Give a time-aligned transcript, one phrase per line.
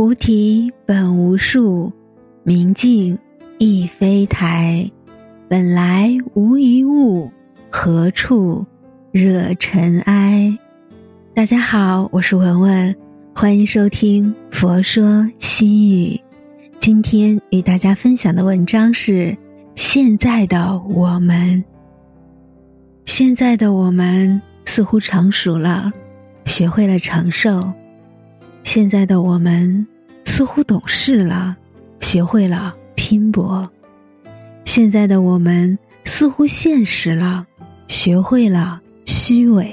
[0.00, 1.92] 菩提本无树，
[2.42, 3.18] 明镜
[3.58, 4.90] 亦非台。
[5.46, 7.30] 本来无一物，
[7.70, 8.64] 何处
[9.12, 10.58] 惹尘埃？
[11.34, 12.96] 大家好，我是文文，
[13.34, 16.16] 欢迎收听《佛说心语》。
[16.80, 19.36] 今天与大家分享的文章是：
[19.74, 21.62] 现在的我们，
[23.04, 25.92] 现在的我们似乎成熟了，
[26.46, 27.70] 学会了承受。
[28.64, 29.86] 现在的我们
[30.24, 31.56] 似乎懂事了，
[32.00, 33.68] 学会了拼搏；
[34.64, 37.46] 现在的我们似乎现实了，
[37.88, 39.66] 学会了虚伪；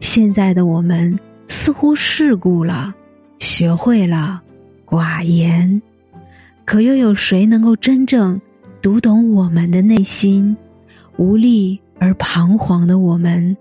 [0.00, 2.94] 现在的我们似乎世故了，
[3.38, 4.40] 学会了
[4.86, 5.80] 寡言。
[6.64, 8.40] 可又有谁能够真正
[8.80, 10.56] 读懂我们的内心？
[11.16, 13.54] 无力而彷徨的我们，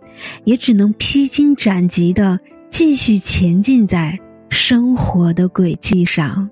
[0.46, 4.18] 也只能披荆斩棘的继续前进在。
[4.50, 6.50] 生活的轨迹上，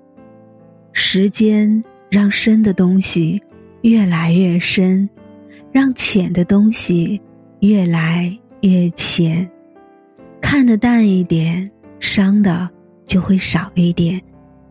[0.92, 3.42] 时间让深的东西
[3.82, 5.08] 越来越深，
[5.72, 7.20] 让浅的东西
[7.60, 9.48] 越来越浅。
[10.40, 12.68] 看得淡一点，伤的
[13.06, 14.20] 就会少一点。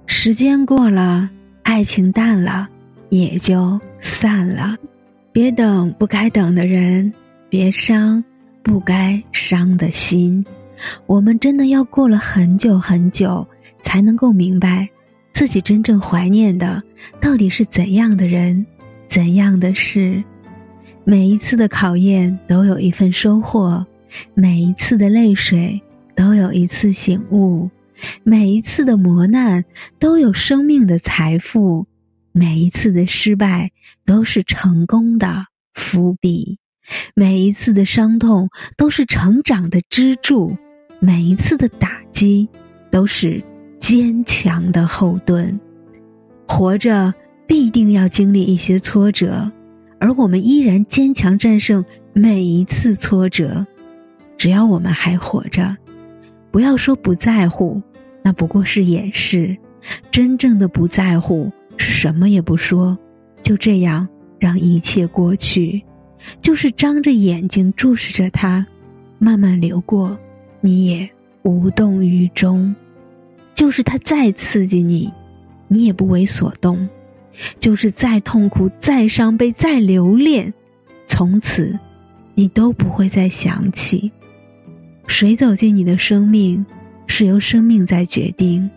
[0.05, 1.29] 时间过了，
[1.63, 2.67] 爱情淡了，
[3.09, 4.77] 也就散了。
[5.31, 7.11] 别等不该等的人，
[7.49, 8.23] 别伤
[8.63, 10.45] 不该伤的心。
[11.05, 13.47] 我们真的要过了很久很久，
[13.81, 14.87] 才能够明白，
[15.31, 16.81] 自己真正怀念的
[17.21, 18.65] 到底是怎样的人，
[19.09, 20.23] 怎样的事。
[21.03, 23.85] 每一次的考验都有一份收获，
[24.33, 25.79] 每一次的泪水
[26.15, 27.69] 都有一次醒悟，
[28.23, 29.63] 每一次的磨难
[29.99, 31.85] 都有生命的财富，
[32.31, 33.71] 每一次的失败
[34.03, 35.45] 都是成功的
[35.75, 36.57] 伏笔，
[37.13, 40.57] 每一次的伤痛都是成长的支柱。
[41.05, 42.49] 每一次的打击，
[42.89, 43.39] 都是
[43.79, 45.59] 坚强的后盾。
[46.47, 47.13] 活着
[47.45, 49.47] 必定要经历一些挫折，
[49.99, 53.63] 而我们依然坚强战胜每一次挫折。
[54.35, 55.77] 只要我们还活着，
[56.49, 57.79] 不要说不在乎，
[58.23, 59.55] 那不过是掩饰。
[60.09, 62.97] 真正的不在乎是什么也不说，
[63.43, 64.07] 就这样
[64.39, 65.79] 让一切过去，
[66.41, 68.65] 就是张着眼睛注视着它，
[69.19, 70.17] 慢慢流过。
[70.65, 71.07] 你也
[71.43, 72.73] 无动于衷，
[73.53, 75.13] 就是他再刺激你，
[75.67, 76.75] 你也不为所动；
[77.59, 80.51] 就是再痛苦、再伤悲、再留恋，
[81.05, 81.77] 从此
[82.33, 84.11] 你都不会再想起。
[85.05, 86.65] 谁走进你的生命，
[87.05, 88.67] 是由生命在决定；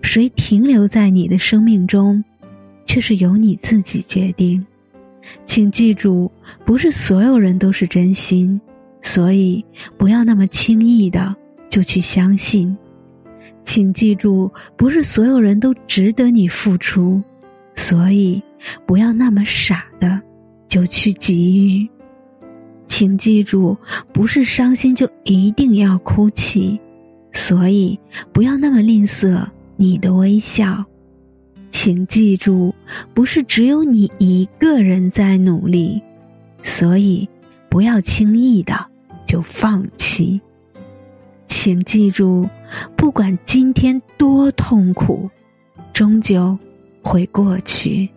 [0.00, 2.24] 谁停留在你的生命中，
[2.86, 4.64] 却是由你自己决定。
[5.44, 6.32] 请记住，
[6.64, 8.58] 不是所有人都是真心。
[9.02, 9.64] 所以，
[9.96, 11.34] 不要那么轻易的
[11.68, 12.76] 就去相信。
[13.64, 17.22] 请记住，不是所有人都值得你付出。
[17.74, 18.42] 所以，
[18.86, 20.20] 不要那么傻的
[20.68, 21.88] 就去给予。
[22.88, 23.76] 请记住，
[24.12, 26.78] 不是伤心就一定要哭泣。
[27.32, 27.98] 所以，
[28.32, 29.44] 不要那么吝啬
[29.76, 30.84] 你的微笑。
[31.70, 32.74] 请记住，
[33.12, 36.00] 不是只有你一个人在努力。
[36.62, 37.28] 所以，
[37.68, 38.74] 不要轻易的。
[39.26, 40.40] 就放弃，
[41.48, 42.48] 请记住，
[42.96, 45.28] 不管今天多痛苦，
[45.92, 46.56] 终究
[47.02, 48.08] 会过去。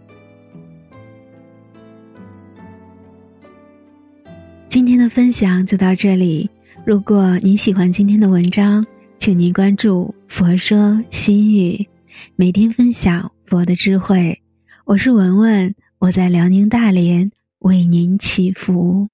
[4.70, 6.48] 今天的分享就到这里。
[6.86, 8.86] 如果您喜欢今天的文章，
[9.18, 11.90] 请您关注“佛说心语”，
[12.38, 14.40] 每天分享佛的智慧。
[14.86, 19.10] 我是文文，我在辽宁大连为您祈福。